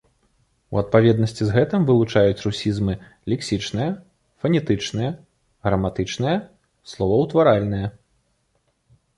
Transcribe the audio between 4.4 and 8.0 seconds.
фанетычныя, граматычныя, словаўтваральныя.